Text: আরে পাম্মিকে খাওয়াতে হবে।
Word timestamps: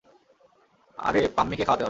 আরে 0.97 1.21
পাম্মিকে 1.35 1.63
খাওয়াতে 1.63 1.73
হবে। 1.73 1.79